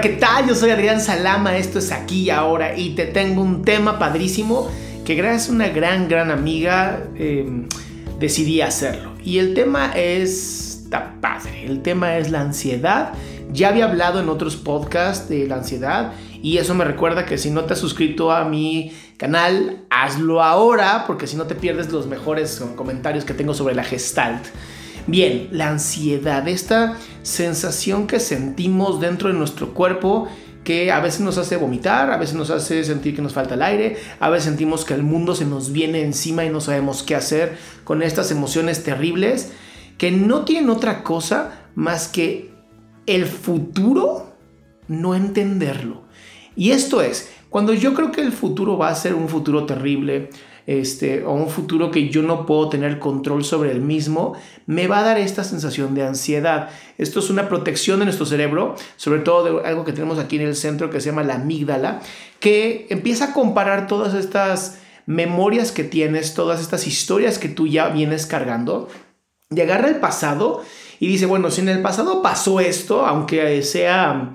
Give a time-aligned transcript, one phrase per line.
[0.00, 0.46] ¿Qué tal?
[0.46, 4.70] Yo soy Adrián Salama, esto es aquí y ahora y te tengo un tema padrísimo
[5.04, 7.66] que gracias a una gran, gran amiga em,
[8.20, 9.14] decidí hacerlo.
[9.24, 13.12] Y el tema es, está padre, el tema es la ansiedad.
[13.50, 17.50] Ya había hablado en otros podcasts de la ansiedad y eso me recuerda que si
[17.50, 22.06] no te has suscrito a mi canal, hazlo ahora porque si no te pierdes los
[22.06, 24.46] mejores comentarios que tengo sobre la gestalt.
[25.08, 30.28] Bien, la ansiedad, esta sensación que sentimos dentro de nuestro cuerpo
[30.64, 33.62] que a veces nos hace vomitar, a veces nos hace sentir que nos falta el
[33.62, 37.14] aire, a veces sentimos que el mundo se nos viene encima y no sabemos qué
[37.14, 39.50] hacer con estas emociones terribles
[39.96, 42.50] que no tienen otra cosa más que
[43.06, 44.36] el futuro
[44.88, 46.02] no entenderlo.
[46.54, 50.28] Y esto es, cuando yo creo que el futuro va a ser un futuro terrible,
[50.68, 54.34] este, o un futuro que yo no puedo tener control sobre el mismo,
[54.66, 56.68] me va a dar esta sensación de ansiedad.
[56.98, 60.42] Esto es una protección de nuestro cerebro, sobre todo de algo que tenemos aquí en
[60.42, 62.02] el centro que se llama la amígdala,
[62.38, 67.88] que empieza a comparar todas estas memorias que tienes, todas estas historias que tú ya
[67.88, 68.90] vienes cargando,
[69.48, 70.62] y agarra el pasado
[71.00, 74.34] y dice, bueno, si en el pasado pasó esto, aunque sea,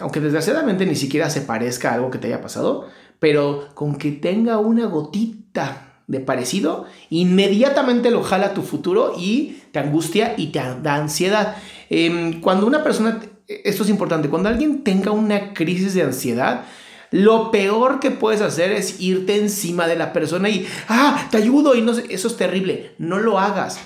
[0.00, 4.12] aunque desgraciadamente ni siquiera se parezca a algo que te haya pasado, pero con que
[4.12, 10.60] tenga una gotita de parecido, inmediatamente lo jala tu futuro y te angustia y te
[10.82, 11.56] da ansiedad.
[11.88, 16.64] Em, cuando una persona, esto es importante, cuando alguien tenga una crisis de ansiedad,
[17.12, 21.74] lo peor que puedes hacer es irte encima de la persona y, ah, te ayudo
[21.74, 23.80] y no sé, eso es terrible, no lo hagas.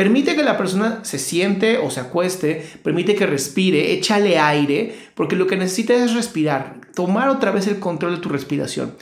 [0.00, 5.36] Permite que la persona se siente o se acueste, permite que respire, échale aire, porque
[5.36, 8.96] lo que necesita es respirar, tomar otra vez el control de tu respiración.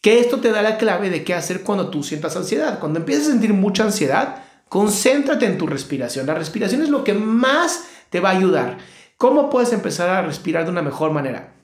[0.00, 2.78] Que esto te da la clave de qué hacer cuando tú sientas ansiedad.
[2.78, 6.28] Cuando empiezas a sentir mucha ansiedad, concéntrate en tu respiración.
[6.28, 8.78] La respiración es lo que más te va a ayudar.
[9.16, 11.54] ¿Cómo puedes empezar a respirar de una mejor manera?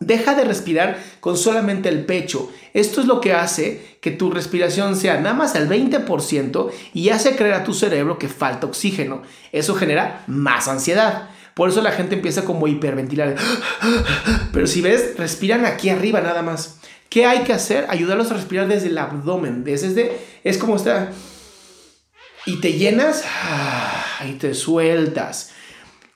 [0.00, 2.52] Deja de respirar con solamente el pecho.
[2.72, 7.34] Esto es lo que hace que tu respiración sea nada más al 20% y hace
[7.34, 9.22] creer a tu cerebro que falta oxígeno.
[9.50, 11.30] Eso genera más ansiedad.
[11.54, 13.34] Por eso la gente empieza como a hiperventilar.
[14.52, 16.78] Pero si ves, respiran aquí arriba nada más.
[17.08, 17.86] ¿Qué hay que hacer?
[17.88, 19.64] Ayudarlos a respirar desde el abdomen.
[19.64, 21.10] Desde, es como está.
[22.46, 23.24] Y te llenas
[24.28, 25.50] y te sueltas.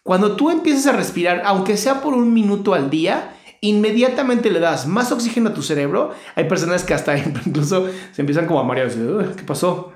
[0.05, 3.32] Cuando tú empiezas a respirar, aunque sea por un minuto al día,
[3.63, 6.11] inmediatamente le das más oxígeno a tu cerebro.
[6.35, 8.91] Hay personas que hasta incluso se empiezan como a marear.
[9.35, 9.93] ¿Qué pasó?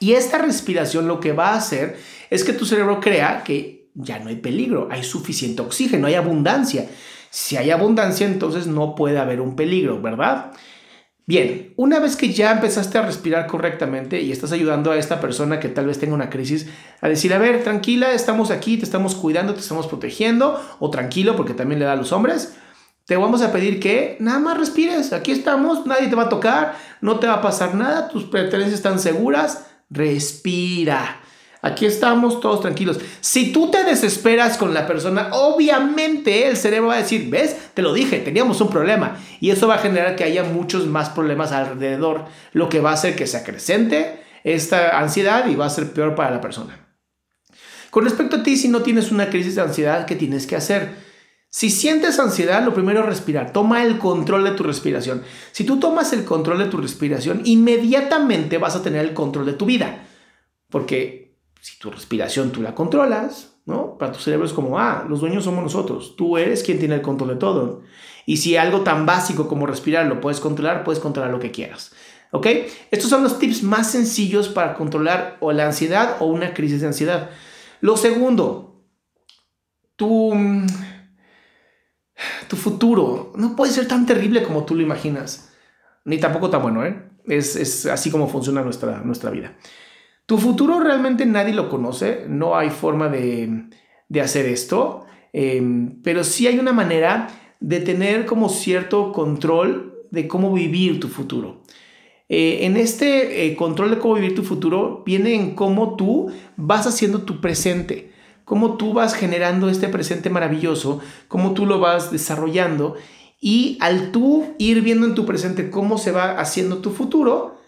[0.00, 1.96] Y esta respiración lo que va a hacer
[2.28, 6.88] es que tu cerebro crea que ya no hay peligro, hay suficiente oxígeno, hay abundancia.
[7.30, 10.52] Si hay abundancia, entonces no puede haber un peligro, ¿verdad?
[11.26, 15.60] Bien, una vez que ya empezaste a respirar correctamente y estás ayudando a esta persona
[15.60, 16.68] que tal vez tenga una crisis
[17.02, 21.36] a decir, a ver, tranquila, estamos aquí, te estamos cuidando, te estamos protegiendo, o tranquilo,
[21.36, 22.56] porque también le da a los hombres,
[23.08, 25.14] te vamos a pedir que nada más respires.
[25.14, 28.74] Aquí estamos, nadie te va a tocar, no te va a pasar nada, tus pertenencias
[28.74, 29.64] están seguras.
[29.88, 31.18] Respira.
[31.62, 32.98] Aquí estamos todos tranquilos.
[33.22, 37.80] Si tú te desesperas con la persona, obviamente el cerebro va a decir, ves, te
[37.80, 39.16] lo dije, teníamos un problema.
[39.40, 42.94] Y eso va a generar que haya muchos más problemas alrededor, lo que va a
[42.94, 46.86] hacer que se acrecente esta ansiedad y va a ser peor para la persona.
[47.88, 51.07] Con respecto a ti, si no tienes una crisis de ansiedad, ¿qué tienes que hacer?
[51.50, 53.52] Si sientes ansiedad, lo primero es respirar.
[53.52, 55.22] Toma el control de tu respiración.
[55.52, 59.54] Si tú tomas el control de tu respiración, inmediatamente vas a tener el control de
[59.54, 60.06] tu vida.
[60.68, 63.96] Porque si tu respiración tú la controlas, ¿no?
[63.96, 66.16] Para tu cerebro es como, ah, los dueños somos nosotros.
[66.16, 67.82] Tú eres quien tiene el control de todo.
[68.26, 71.92] Y si algo tan básico como respirar lo puedes controlar, puedes controlar lo que quieras.
[72.30, 72.46] ¿Ok?
[72.90, 76.88] Estos son los tips más sencillos para controlar o la ansiedad o una crisis de
[76.88, 77.30] ansiedad.
[77.80, 78.82] Lo segundo,
[79.96, 80.34] tú
[82.48, 85.52] tu futuro no puede ser tan terrible como tú lo imaginas,
[86.04, 87.04] ni tampoco tan bueno, ¿eh?
[87.26, 89.54] Es, así como funciona nuestra, nuestra vida.
[90.24, 93.68] Tu futuro realmente nadie lo conoce, no hay forma de,
[94.20, 97.28] hacer esto, em, pero sí hay una manera
[97.60, 101.62] de tener como cierto control de cómo vivir tu futuro.
[102.30, 106.86] Eh, en este eh, control de cómo vivir tu futuro viene en cómo tú vas
[106.86, 108.12] haciendo tu presente
[108.48, 112.96] cómo tú vas generando este presente maravilloso, cómo tú lo vas desarrollando
[113.38, 117.60] y al tú ir viendo en tu presente cómo se va haciendo tu futuro,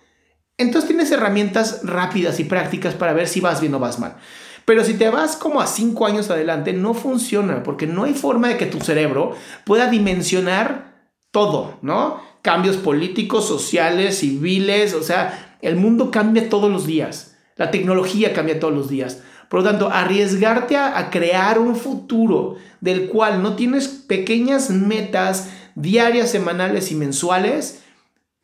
[0.56, 4.16] entonces tienes herramientas rápidas y prácticas para ver si vas bien o vas mal.
[4.64, 8.48] Pero si te vas como a cinco años adelante, no funciona porque no hay forma
[8.48, 9.36] de que tu cerebro
[9.66, 12.22] pueda dimensionar todo, ¿no?
[12.40, 18.58] Cambios políticos, sociales, civiles, o sea, el mundo cambia todos los días, la tecnología cambia
[18.58, 19.22] todos los días.
[19.50, 26.30] Por lo tanto, arriesgarte a, crear un futuro del cual no tienes pequeñas metas diarias,
[26.30, 27.82] semanales y mensuales,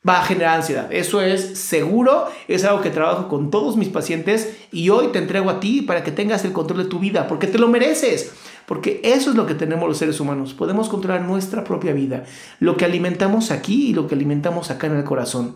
[0.07, 0.93] va a generar ansiedad.
[0.93, 5.49] Eso es seguro, es algo que trabajo con todos mis pacientes y hoy te entrego
[5.49, 8.33] a ti para que tengas el control de tu vida, porque te lo mereces.
[8.67, 10.55] Porque eso es lo que tenemos los seres humanos.
[10.55, 12.25] Podemos controlar nuestra propia vida.
[12.59, 15.55] Lo que alimentamos aquí y lo que alimentamos acá en el corazón.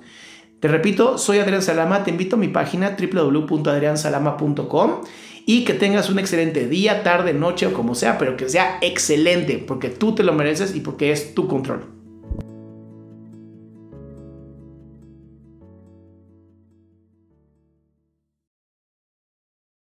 [0.61, 2.05] Te repito, soy Adrián Salama.
[2.05, 5.01] Te invito a mi página www.adriansalama.com
[5.53, 9.59] y que tengas un excelente día, tarde, noche o como sea, pero que sea excelente
[9.59, 11.87] porque tú te lo mereces y porque es tu control.